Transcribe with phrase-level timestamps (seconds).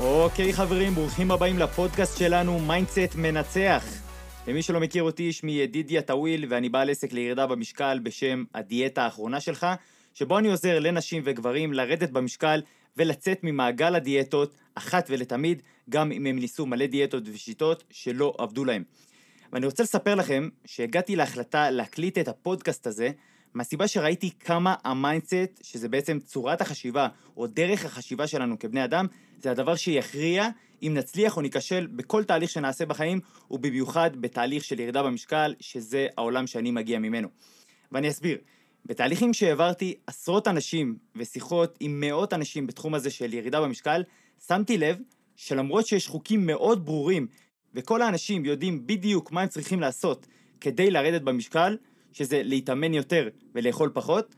[0.00, 3.84] אוקיי חברים, ברוכים הבאים לפודקאסט שלנו, מיינדסט מנצח.
[4.46, 9.40] למי שלא מכיר אותי, שמי ידידיה טוויל, ואני בעל עסק לירידה במשקל בשם הדיאטה האחרונה
[9.40, 9.66] שלך,
[10.14, 12.62] שבו אני עוזר לנשים וגברים לרדת במשקל
[12.96, 18.82] ולצאת ממעגל הדיאטות אחת ולתמיד, גם אם הם ניסו מלא דיאטות ושיטות שלא עבדו להם.
[19.52, 23.10] ואני רוצה לספר לכם שהגעתי להחלטה להקליט את הפודקאסט הזה,
[23.56, 29.06] מהסיבה שראיתי כמה המיינדסט, שזה בעצם צורת החשיבה, או דרך החשיבה שלנו כבני אדם,
[29.42, 30.48] זה הדבר שיכריע
[30.82, 36.46] אם נצליח או ניכשל בכל תהליך שנעשה בחיים, ובמיוחד בתהליך של ירידה במשקל, שזה העולם
[36.46, 37.28] שאני מגיע ממנו.
[37.92, 38.38] ואני אסביר.
[38.86, 44.02] בתהליכים שהעברתי עשרות אנשים ושיחות עם מאות אנשים בתחום הזה של ירידה במשקל,
[44.46, 44.98] שמתי לב
[45.36, 47.26] שלמרות שיש חוקים מאוד ברורים,
[47.74, 50.26] וכל האנשים יודעים בדיוק מה הם צריכים לעשות
[50.60, 51.76] כדי לרדת במשקל,
[52.16, 54.34] שזה להתאמן יותר ולאכול פחות,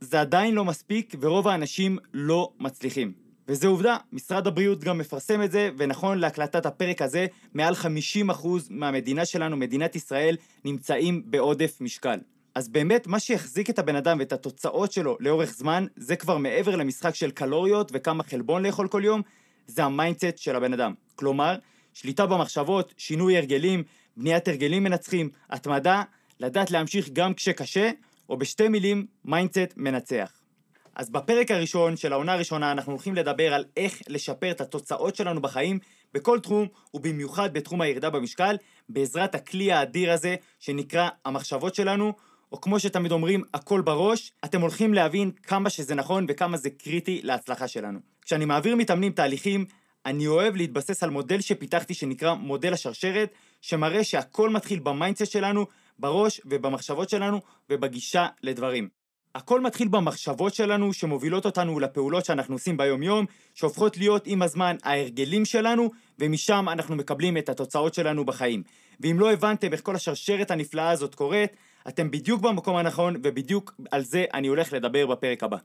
[0.00, 3.12] זה עדיין לא מספיק ורוב האנשים לא מצליחים.
[3.48, 9.24] וזה עובדה, משרד הבריאות גם מפרסם את זה, ונכון להקלטת הפרק הזה, מעל 50% מהמדינה
[9.24, 12.18] שלנו, מדינת ישראל, נמצאים בעודף משקל.
[12.54, 16.76] אז באמת, מה שיחזיק את הבן אדם ואת התוצאות שלו לאורך זמן, זה כבר מעבר
[16.76, 19.22] למשחק של קלוריות וכמה חלבון לאכול כל יום,
[19.66, 20.94] זה המיינדסט של הבן אדם.
[21.14, 21.56] כלומר,
[21.94, 23.82] שליטה במחשבות, שינוי הרגלים,
[24.16, 26.02] בניית הרגלים מנצחים, התמדה,
[26.40, 27.90] לדעת להמשיך גם כשקשה,
[28.28, 30.32] או בשתי מילים, מיינדסט מנצח.
[30.94, 35.42] אז בפרק הראשון של העונה הראשונה אנחנו הולכים לדבר על איך לשפר את התוצאות שלנו
[35.42, 35.78] בחיים
[36.14, 38.56] בכל תחום, ובמיוחד בתחום הירידה במשקל,
[38.88, 42.12] בעזרת הכלי האדיר הזה שנקרא המחשבות שלנו,
[42.52, 47.20] או כמו שתמיד אומרים, הכל בראש, אתם הולכים להבין כמה שזה נכון וכמה זה קריטי
[47.22, 47.98] להצלחה שלנו.
[48.22, 49.64] כשאני מעביר מתאמנים תהליכים,
[50.06, 55.66] אני אוהב להתבסס על מודל שפיתחתי שנקרא מודל השרשרת, שמראה שהכל מתחיל במיינדסט שלנו,
[55.98, 58.88] בראש ובמחשבות שלנו ובגישה לדברים.
[59.34, 64.76] הכל מתחיל במחשבות שלנו שמובילות אותנו לפעולות שאנחנו עושים ביום יום, שהופכות להיות עם הזמן
[64.82, 68.62] ההרגלים שלנו, ומשם אנחנו מקבלים את התוצאות שלנו בחיים.
[69.00, 71.50] ואם לא הבנתם איך כל השרשרת הנפלאה הזאת קורית,
[71.88, 75.56] אתם בדיוק במקום הנכון, ובדיוק על זה אני הולך לדבר בפרק הבא.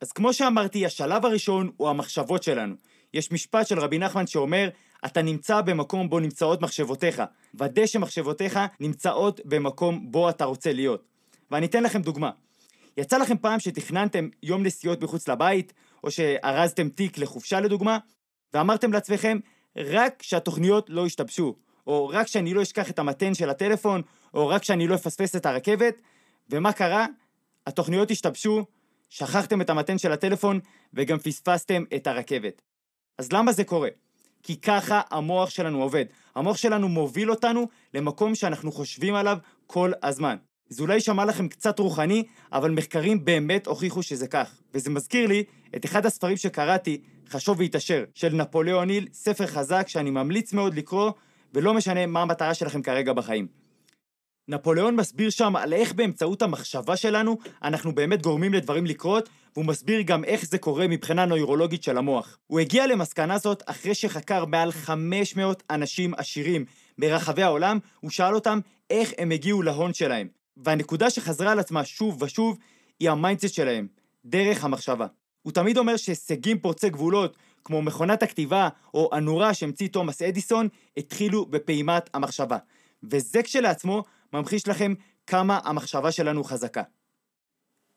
[0.00, 2.74] אז כמו שאמרתי, השלב הראשון הוא המחשבות שלנו.
[3.14, 4.68] יש משפט של רבי נחמן שאומר,
[5.04, 7.22] אתה נמצא במקום בו נמצאות מחשבותיך,
[7.54, 11.04] ודא שמחשבותיך נמצאות במקום בו אתה רוצה להיות.
[11.50, 12.30] ואני אתן לכם דוגמה.
[12.96, 15.72] יצא לכם פעם שתכננתם יום נסיעות מחוץ לבית,
[16.04, 17.98] או שארזתם תיק לחופשה לדוגמה,
[18.54, 19.38] ואמרתם לעצמכם,
[19.76, 21.54] רק שהתוכניות לא ישתבשו,
[21.86, 24.02] או רק שאני לא אשכח את המתן של הטלפון,
[24.34, 26.00] או רק שאני לא אפספס את הרכבת,
[26.50, 27.06] ומה קרה?
[27.66, 28.64] התוכניות השתבשו,
[29.08, 30.60] שכחתם את המתן של הטלפון,
[30.94, 32.62] וגם פספסתם את הרכבת.
[33.18, 33.88] אז למה זה קורה?
[34.48, 36.04] כי ככה המוח שלנו עובד.
[36.34, 40.36] המוח שלנו מוביל אותנו למקום שאנחנו חושבים עליו כל הזמן.
[40.68, 44.50] זה אולי יישמע לכם קצת רוחני, אבל מחקרים באמת הוכיחו שזה כך.
[44.74, 45.44] וזה מזכיר לי
[45.76, 51.10] את אחד הספרים שקראתי, חשוב והתעשר, של נפוליאון היל, ספר חזק שאני ממליץ מאוד לקרוא,
[51.54, 53.46] ולא משנה מה המטרה שלכם כרגע בחיים.
[54.48, 60.00] נפוליאון מסביר שם על איך באמצעות המחשבה שלנו אנחנו באמת גורמים לדברים לקרות, והוא מסביר
[60.00, 62.38] גם איך זה קורה מבחינה נוירולוגית של המוח.
[62.46, 66.64] הוא הגיע למסקנה זאת אחרי שחקר מעל 500 אנשים עשירים
[66.98, 68.60] ברחבי העולם, הוא שאל אותם
[68.90, 70.28] איך הם הגיעו להון שלהם.
[70.56, 72.58] והנקודה שחזרה על עצמה שוב ושוב
[73.00, 73.86] היא המיינדסט שלהם,
[74.24, 75.06] דרך המחשבה.
[75.42, 81.46] הוא תמיד אומר שהישגים פורצי גבולות, כמו מכונת הכתיבה או הנורה שהמציא תומאס אדיסון, התחילו
[81.46, 82.56] בפעימת המחשבה.
[83.02, 84.94] וזה כשלעצמו ממחיש לכם
[85.26, 86.82] כמה המחשבה שלנו חזקה.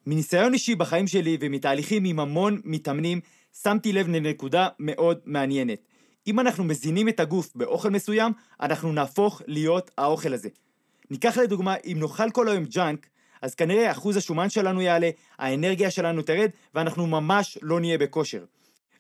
[0.06, 3.20] מניסיון אישי בחיים שלי ומתהליכים עם המון מתאמנים,
[3.64, 5.80] שמתי לב לנקודה מאוד מעניינת.
[6.28, 10.50] אם אנחנו מזינים את הגוף באוכל מסוים, אנחנו נהפוך להיות האוכל הזה.
[11.12, 13.08] ניקח לדוגמה, אם נאכל כל היום ג'אנק,
[13.42, 18.46] אז כנראה אחוז השומן שלנו יעלה, האנרגיה שלנו תרד, ואנחנו ממש לא נהיה בכושר.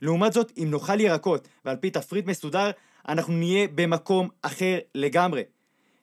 [0.01, 2.71] לעומת זאת, אם נאכל ירקות, ועל פי תפריט מסודר,
[3.07, 5.41] אנחנו נהיה במקום אחר לגמרי.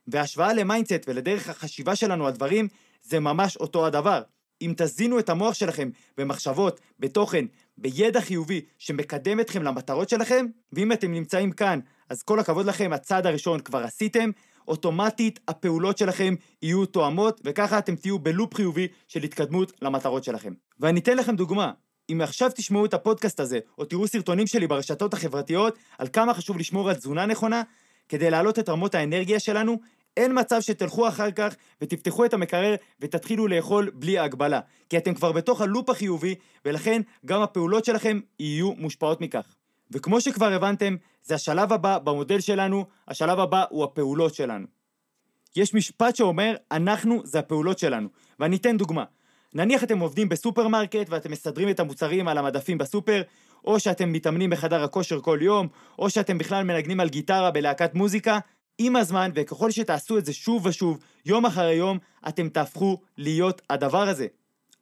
[0.09, 2.69] והשוואה למיינדסט ולדרך החשיבה שלנו על דברים,
[3.03, 4.23] זה ממש אותו הדבר.
[4.63, 7.45] אם תזינו את המוח שלכם במחשבות, בתוכן,
[7.79, 11.81] בידע חיובי שמקדם אתכם למטרות שלכם, ואם אתם נמצאים כאן,
[12.11, 14.31] אז כל הכבוד לכם, הצעד הראשון כבר עשיתם,
[14.69, 20.53] אוטומטית הפעולות שלכם יהיו תואמות, וככה אתם תהיו בלופ חיובי של התקדמות למטרות שלכם.
[20.81, 21.73] ואני אתן לכם דוגמה.
[22.13, 26.59] אם עכשיו תשמעו את הפודקאסט הזה, או תראו סרטונים שלי ברשתות החברתיות על כמה חשוב
[26.59, 27.63] לשמור על תזונה נכונה,
[28.09, 29.81] כדי להעלות את רמות האנרגיה שלנו,
[30.19, 34.61] אין מצב שתלכו אחר כך ותפתחו את המקרר ותתחילו לאכול בלי הגבלה.
[34.89, 36.35] כי אתם כבר בתוך הלופ החיובי,
[36.65, 39.55] ולכן גם הפעולות שלכם יהיו מושפעות מכך.
[39.91, 44.67] וכמו שכבר הבנתם, זה השלב הבא במודל שלנו, השלב הבא הוא הפעולות שלנו.
[45.57, 48.09] יש משפט שאומר, אנחנו זה הפעולות שלנו.
[48.41, 49.05] ואני אתן דוגמה.
[49.55, 53.23] נניח אתם עובדים בסופרמרקט ואתם מסדרים את המוצרים על המדפים בסופר,
[53.65, 55.69] או שאתם מתאמנים בחדר הכושר כל יום,
[55.99, 58.39] או שאתם בכלל מנגנים על גיטרה בלהקת מוזיקה,
[58.79, 61.99] עם הזמן, וככל שתעשו את זה שוב ושוב, יום אחרי יום,
[62.29, 64.27] אתם תהפכו להיות הדבר הזה.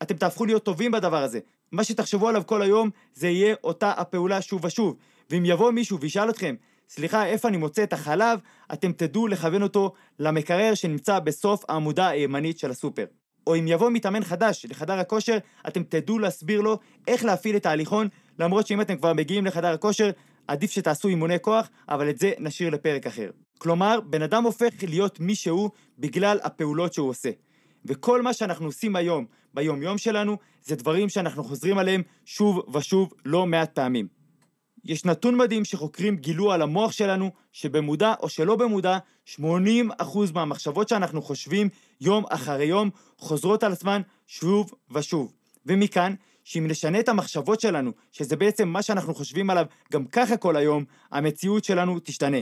[0.02, 1.40] אתם תהפכו להיות טובים בדבר הזה.
[1.72, 4.96] מה שתחשבו עליו כל היום, זה יהיה אותה הפעולה שוב ושוב.
[5.30, 6.54] ואם יבוא מישהו וישאל אתכם,
[6.88, 8.40] סליחה, איפה אני מוצא את החלב,
[8.72, 13.04] אתם תדעו לכוון אותו למקרר שנמצא בסוף העמודה הימנית של הסופר.
[13.46, 15.38] או אם יבוא מתאמן חדש לחדר הכושר,
[15.68, 16.78] אתם תדעו להסביר לו
[17.08, 18.08] איך להפעיל את ההליכון,
[18.38, 20.10] למרות שאם אתם כבר מגיעים לחדר הכושר,
[20.48, 23.30] עדיף שתעשו אימוני כוח, אבל את זה נשאיר לפרק אחר.
[23.58, 27.30] כלומר, בן אדם הופך להיות מי שהוא בגלל הפעולות שהוא עושה.
[27.84, 33.12] וכל מה שאנחנו עושים היום, ביום יום שלנו, זה דברים שאנחנו חוזרים עליהם שוב ושוב
[33.24, 34.08] לא מעט פעמים.
[34.84, 38.98] יש נתון מדהים שחוקרים גילו על המוח שלנו, שבמודע או שלא במודע,
[39.28, 39.40] 80%
[40.34, 41.68] מהמחשבות שאנחנו חושבים
[42.00, 45.32] יום אחרי יום חוזרות על עצמן שוב ושוב.
[45.66, 46.14] ומכאן,
[46.44, 50.84] שאם נשנה את המחשבות שלנו, שזה בעצם מה שאנחנו חושבים עליו גם ככה כל היום,
[51.12, 52.38] המציאות שלנו תשתנה.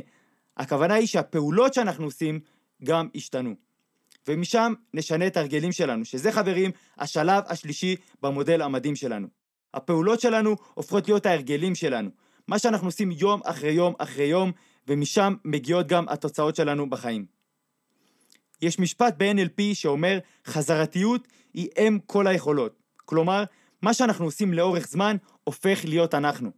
[0.56, 2.40] הכוונה היא שהפעולות שאנחנו עושים
[2.84, 3.54] גם ישתנו.
[4.28, 9.28] ומשם נשנה את ההרגלים שלנו, שזה חברים השלב השלישי במודל המדהים שלנו.
[9.74, 12.10] הפעולות שלנו הופכות להיות ההרגלים שלנו.
[12.48, 14.52] מה שאנחנו עושים יום אחרי יום אחרי יום,
[14.88, 17.26] ומשם מגיעות גם התוצאות שלנו בחיים.
[18.62, 22.82] יש משפט ב-NLP שאומר חזרתיות היא אם כל היכולות.
[23.04, 23.44] כלומר,
[23.82, 26.50] מה שאנחנו עושים לאורך זמן הופך להיות אנחנו.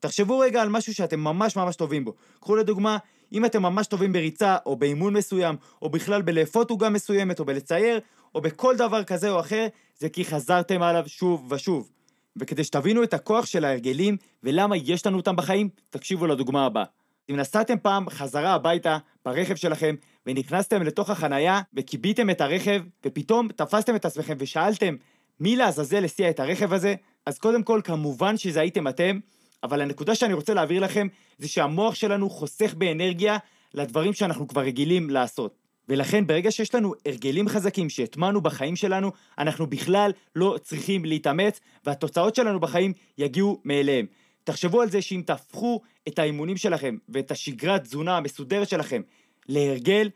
[0.00, 2.14] תחשבו רגע על משהו שאתם ממש ממש טובים בו.
[2.40, 2.98] קחו לדוגמה,
[3.32, 8.00] אם אתם ממש טובים בריצה, או באימון מסוים, או בכלל בלאפות עוגה מסוימת, או בלצייר,
[8.34, 9.66] או בכל דבר כזה או אחר,
[9.98, 11.90] זה כי חזרתם עליו שוב ושוב.
[12.36, 16.84] וכדי שתבינו את הכוח של ההרגלים ולמה יש לנו אותם בחיים, תקשיבו לדוגמה הבאה.
[17.30, 19.94] אם נסעתם פעם חזרה הביתה ברכב שלכם
[20.26, 24.94] ונכנסתם לתוך החנייה וכיביתם את הרכב ופתאום תפסתם את עצמכם ושאלתם
[25.40, 26.94] מי לעזאזל הסיע את הרכב הזה,
[27.26, 29.18] אז קודם כל כמובן שזה הייתם אתם,
[29.62, 31.06] אבל הנקודה שאני רוצה להעביר לכם
[31.38, 33.36] זה שהמוח שלנו חוסך באנרגיה
[33.74, 35.54] לדברים שאנחנו כבר רגילים לעשות.
[35.88, 42.34] ולכן ברגע שיש לנו הרגלים חזקים שהטמענו בחיים שלנו, אנחנו בכלל לא צריכים להתאמץ, והתוצאות
[42.34, 44.06] שלנו בחיים יגיעו מאליהם.
[44.44, 49.02] תחשבו על זה שאם תהפכו את האימונים שלכם ואת השגרת תזונה המסודרת שלכם
[49.48, 50.10] להרגל,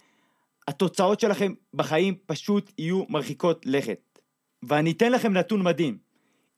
[0.68, 4.18] התוצאות שלכם בחיים פשוט יהיו מרחיקות לכת.
[4.62, 5.98] ואני אתן לכם נתון מדהים.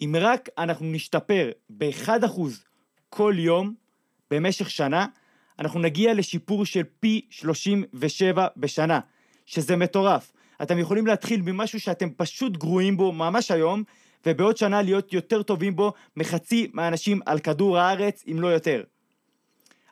[0.01, 2.41] אם רק אנחנו נשתפר ב-1%
[3.17, 3.75] כל יום
[4.31, 5.07] במשך שנה,
[5.59, 9.01] אנחנו נגיע לשיפור של פי 37 בשנה,
[9.47, 10.33] שזה מטורף.
[10.63, 13.83] אתם יכולים להתחיל ממשהו שאתם פשוט גרועים בו ממש היום,
[14.27, 18.83] ובעוד שנה להיות יותר טובים בו מחצי מהאנשים על כדור הארץ, אם לא יותר.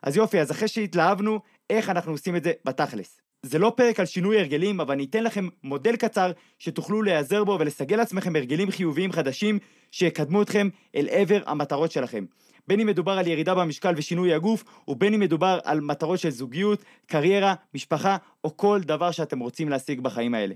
[0.01, 1.39] אז יופי, אז אחרי שהתלהבנו,
[1.69, 3.19] איך אנחנו עושים את זה בתכלס.
[3.43, 7.57] זה לא פרק על שינוי הרגלים, אבל אני אתן לכם מודל קצר שתוכלו להיעזר בו
[7.59, 9.59] ולסגל לעצמכם הרגלים חיוביים חדשים
[9.91, 12.25] שיקדמו אתכם אל עבר המטרות שלכם.
[12.67, 16.83] בין אם מדובר על ירידה במשקל ושינוי הגוף, ובין אם מדובר על מטרות של זוגיות,
[17.05, 20.55] קריירה, משפחה, או כל דבר שאתם רוצים להשיג בחיים האלה.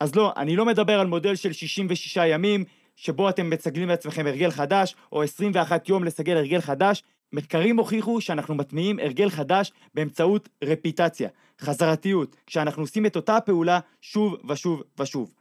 [0.00, 2.64] אז לא, אני לא מדבר על מודל של 66 ימים,
[2.96, 7.02] שבו אתם מצגלים לעצמכם הרגל חדש, או 21 יום לסגל הרגל חדש.
[7.32, 11.28] מחקרים הוכיחו שאנחנו מטמיעים הרגל חדש באמצעות רפיטציה,
[11.60, 15.34] חזרתיות, כשאנחנו עושים את אותה הפעולה שוב ושוב ושוב.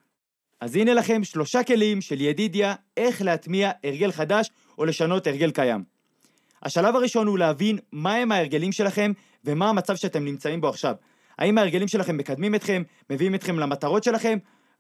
[0.62, 5.97] אז הנה לכם שלושה כלים של ידידיה איך להטמיע הרגל חדש או לשנות הרגל קיים.
[6.64, 9.12] השלב הראשון הוא להבין מהם ההרגלים שלכם
[9.46, 10.96] ומה המצב שאתם נמצאים בו עכשיו.
[11.38, 14.38] האם ההרגלים שלכם מקדמים אתכם, מביאים אתכם למטרות שלכם,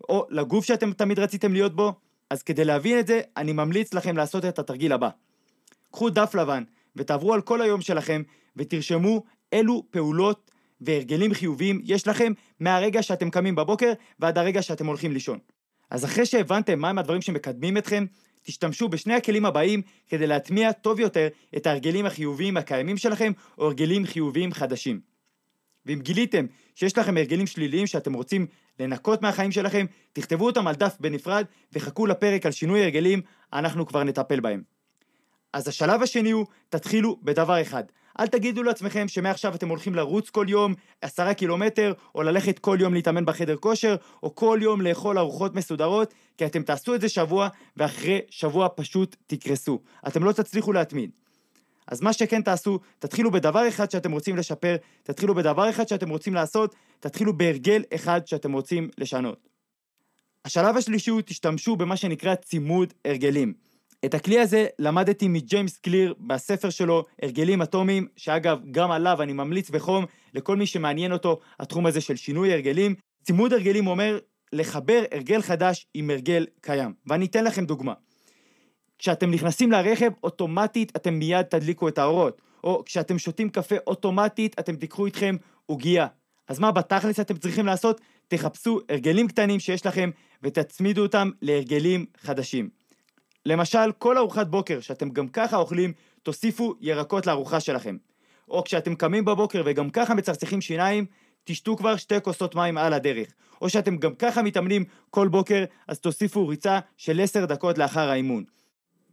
[0.09, 1.93] או לגוף שאתם תמיד רציתם להיות בו?
[2.29, 5.09] אז כדי להבין את זה, אני ממליץ לכם לעשות את התרגיל הבא.
[5.91, 6.63] קחו דף לבן
[6.95, 8.21] ותעברו על כל היום שלכם
[8.55, 15.11] ותרשמו אילו פעולות והרגלים חיוביים יש לכם מהרגע שאתם קמים בבוקר ועד הרגע שאתם הולכים
[15.11, 15.39] לישון.
[15.89, 18.05] אז אחרי שהבנתם מהם הדברים שמקדמים אתכם,
[18.47, 21.27] תשתמשו בשני הכלים הבאים כדי להטמיע טוב יותר
[21.57, 24.99] את ההרגלים החיוביים הקיימים שלכם או הרגלים חיוביים חדשים.
[25.85, 28.47] ואם גיליתם שיש לכם הרגלים שליליים שאתם רוצים
[28.79, 33.21] לנקות מהחיים שלכם, תכתבו אותם על דף בנפרד וחכו לפרק על שינוי הרגלים,
[33.53, 34.63] אנחנו כבר נטפל בהם.
[35.53, 37.83] אז השלב השני הוא, תתחילו בדבר אחד.
[38.19, 42.93] אל תגידו לעצמכם שמעכשיו אתם הולכים לרוץ כל יום עשרה קילומטר, או ללכת כל יום
[42.93, 47.47] להתאמן בחדר כושר, או כל יום לאכול ארוחות מסודרות, כי אתם תעשו את זה שבוע,
[47.77, 49.79] ואחרי שבוע פשוט תקרסו.
[50.07, 51.09] אתם לא תצליחו להתמיד.
[51.87, 56.33] אז מה שכן תעשו, תתחילו בדבר אחד שאתם רוצים לשפר, תתחילו בדבר אחד שאתם רוצים
[56.33, 59.47] לעשות, תתחילו בהרגל אחד שאתם רוצים לשנות.
[60.45, 63.66] השלב השלישי הוא תשתמשו במה שנקרא צימוד הרגלים.
[64.05, 69.69] את הכלי הזה למדתי מג'יימס קליר בספר שלו, הרגלים אטומיים, שאגב, גם עליו אני ממליץ
[69.69, 72.95] בחום לכל מי שמעניין אותו התחום הזה של שינוי הרגלים.
[73.23, 74.19] צימוד הרגלים אומר
[74.53, 76.93] לחבר הרגל חדש עם הרגל קיים.
[77.05, 77.93] ואני אתן לכם דוגמה.
[78.99, 82.41] כשאתם נכנסים לרכב, אוטומטית אתם מיד תדליקו את האורות.
[82.63, 85.35] או כשאתם שותים קפה, אוטומטית אתם תיקחו איתכם
[85.65, 86.07] עוגייה.
[86.47, 88.01] אז מה בתכלס אתם צריכים לעשות?
[88.27, 90.09] תחפשו הרגלים קטנים שיש לכם
[90.43, 92.69] ותצמידו אותם להרגלים חדשים.
[93.47, 97.97] למשל, כל ארוחת בוקר שאתם גם ככה אוכלים, תוסיפו ירקות לארוחה שלכם.
[98.49, 101.05] או כשאתם קמים בבוקר וגם ככה מצחצחים שיניים,
[101.43, 103.27] תשתו כבר שתי כוסות מים על הדרך.
[103.61, 108.43] או שאתם גם ככה מתאמנים כל בוקר, אז תוסיפו ריצה של עשר דקות לאחר האימון.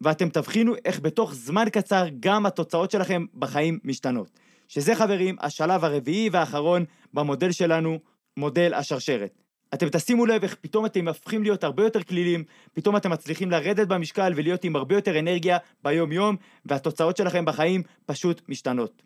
[0.00, 4.30] ואתם תבחינו איך בתוך זמן קצר גם התוצאות שלכם בחיים משתנות.
[4.68, 7.98] שזה חברים, השלב הרביעי והאחרון במודל שלנו,
[8.36, 9.43] מודל השרשרת.
[9.74, 13.88] אתם תשימו לב איך פתאום אתם הופכים להיות הרבה יותר כלילים, פתאום אתם מצליחים לרדת
[13.88, 19.02] במשקל ולהיות עם הרבה יותר אנרגיה ביום יום, והתוצאות שלכם בחיים פשוט משתנות.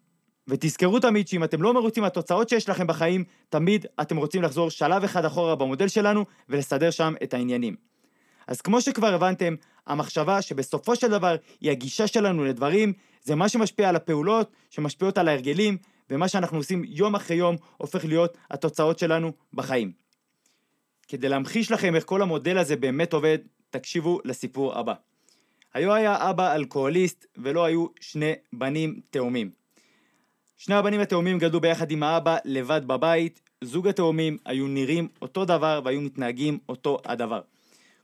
[0.48, 5.04] ותזכרו תמיד שאם אתם לא מרוצים מהתוצאות שיש לכם בחיים, תמיד אתם רוצים לחזור שלב
[5.04, 7.76] אחד אחורה במודל שלנו ולסדר שם את העניינים.
[8.46, 9.54] אז כמו שכבר הבנתם,
[9.86, 15.28] המחשבה שבסופו של דבר היא הגישה שלנו לדברים, זה מה שמשפיע על הפעולות, שמשפיעות על
[15.28, 15.76] ההרגלים,
[16.10, 20.07] ומה שאנחנו עושים יום אחרי יום הופך להיות התוצאות שלנו בחיים.
[21.08, 23.38] כדי להמחיש לכם איך כל המודל הזה באמת עובד,
[23.70, 24.94] תקשיבו לסיפור הבא.
[25.74, 29.50] היו היה אבא אלכוהוליסט ולא היו שני בנים תאומים.
[30.56, 35.80] שני הבנים התאומים גדלו ביחד עם האבא לבד בבית, זוג התאומים היו נראים אותו דבר
[35.84, 37.40] והיו מתנהגים אותו הדבר.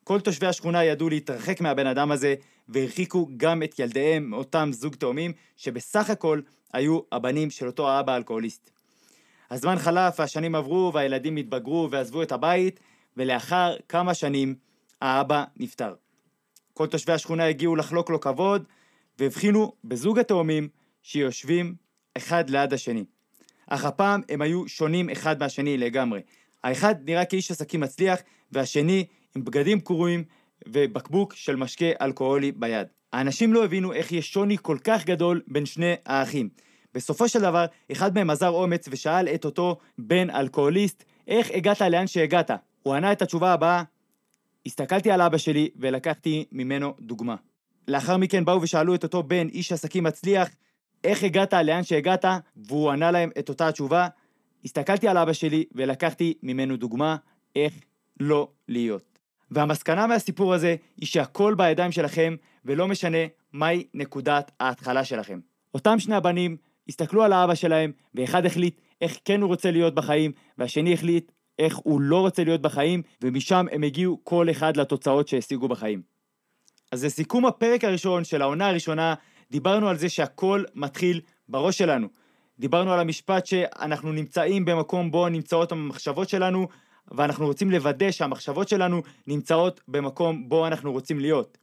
[0.05, 2.35] כל תושבי השכונה ידעו להתרחק מהבן אדם הזה
[2.69, 6.41] והרחיקו גם את ילדיהם מאותם זוג תאומים שבסך הכל
[6.73, 8.71] היו הבנים של אותו האבא האלכוהוליסט.
[9.51, 12.81] הזמן חלף והשנים עברו והילדים התבגרו ועזבו את הבית
[13.17, 14.55] ולאחר כמה שנים
[15.01, 15.95] האבא נפטר.
[16.75, 18.65] כל תושבי השכונה הגיעו לחלוק לו כבוד
[19.19, 20.69] והבחינו בזוג התאומים
[21.03, 21.75] שיושבים
[22.17, 23.05] אחד ליד השני.
[23.67, 26.21] אך הפעם הם היו שונים אחד מהשני לגמרי.
[26.65, 28.21] האחד נראה כאיש עסקים מצליח
[28.53, 29.07] והשני
[29.37, 30.25] עם בגדים קרועים
[30.69, 32.87] ובקבוק של משקה אלכוהולי ביד.
[33.13, 36.49] האנשים לא הבינו איך יש שוני כל כך גדול בין שני האחים.
[36.95, 42.07] בסופו של דבר, אחד מהם עזר אומץ ושאל את אותו בן אלכוהוליסט, איך הגעת לאן
[42.07, 42.51] שהגעת?
[42.85, 43.83] הוא ענה את התשובה הבאה,
[44.67, 47.37] הסתכלתי על אבא שלי ולקחתי ממנו דוגמה.
[47.89, 50.49] לאחר מכן באו ושאלו את אותו בן, איש עסקים מצליח,
[51.05, 52.25] איך הגעת לאן שהגעת?
[52.57, 54.09] והוא ענה להם את אותה התשובה,
[54.65, 57.17] הסתכלתי על אבא שלי ולקחתי ממנו דוגמה
[57.57, 57.73] איך
[58.21, 59.19] לא להיות.
[59.51, 63.19] והמסקנה מהסיפור הזה היא שהכל בידיים שלכם ולא משנה
[63.53, 65.41] מהי נקודת ההתחלה שלכם.
[65.75, 66.57] אותם שני הבנים
[66.89, 71.77] הסתכלו על האבא שלהם ואחד החליט איך כן הוא רוצה להיות בחיים והשני החליט איך
[71.77, 76.03] הוא לא רוצה להיות בחיים ומשם הם הגיעו כל אחד לתוצאות שהשיגו בחיים.
[76.93, 79.15] אז לסיכום הפרק הראשון של העונה הראשונה
[79.51, 82.09] דיברנו על זה שהכל מתחיל בראש שלנו.
[82.59, 86.69] דיברנו על המשפט שאנחנו נמצאים במקום בו נמצאות המחשבות שלנו
[87.11, 91.59] ואנחנו רוצים לוודא שהמחשבות שלנו נמצאות במקום בו אנחנו רוצים להיות.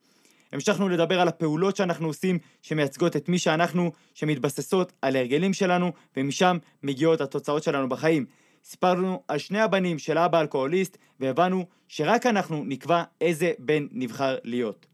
[0.53, 6.57] המשכנו לדבר על הפעולות שאנחנו עושים שמייצגות את מי שאנחנו, שמתבססות על ההרגלים שלנו ומשם
[6.83, 8.25] מגיעות התוצאות שלנו בחיים.
[8.63, 14.85] סיפרנו על שני הבנים של אבא אלכוהוליסט והבנו שרק אנחנו נקבע איזה בן נבחר להיות.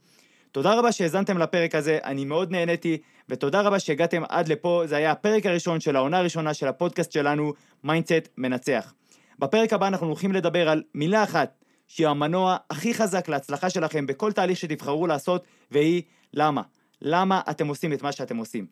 [0.52, 2.98] תודה רבה שהאזנתם לפרק הזה, אני מאוד נהניתי,
[3.30, 7.54] ותודה רבה שהגעתם עד לפה, זה היה הפרק הראשון של העונה הראשונה של הפודקאסט שלנו,
[7.84, 8.94] מיינדסט מנצח.
[9.40, 14.32] בפרק הבא אנחנו הולכים לדבר על מילה אחת, שהיא המנוע הכי חזק להצלחה שלכם בכל
[14.32, 16.02] תהליך שתבחרו לעשות, והיא
[16.34, 16.62] למה.
[17.02, 18.66] למה אתם עושים את מה שאתם עושים.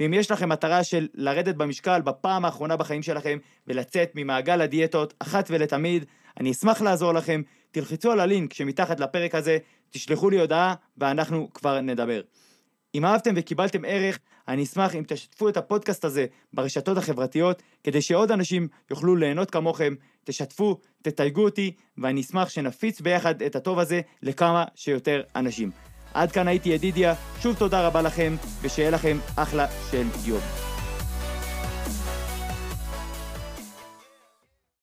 [0.00, 5.46] ואם יש לכם מטרה של לרדת במשקל בפעם האחרונה בחיים שלכם ולצאת ממעגל הדיאטות אחת
[5.50, 6.04] ולתמיד,
[6.40, 9.58] אני אשמח לעזור לכם, תלחצו על הלינק שמתחת לפרק הזה,
[9.90, 12.20] תשלחו לי הודעה ואנחנו כבר נדבר.
[12.94, 18.30] אם אהבתם וקיבלתם ערך, אני אשמח אם תשתפו את הפודקאסט הזה ברשתות החברתיות, כדי שעוד
[18.30, 24.64] אנשים יוכלו ליהנות כמוכם, תשתפו, תתייגו אותי, ואני אשמח שנפיץ ביחד את הטוב הזה לכמה
[24.74, 25.89] שיותר אנשים.
[26.14, 30.69] עד כאן הייתי ידידיה, שוב תודה רבה לכם, ושיהיה לכם אחלה של יום.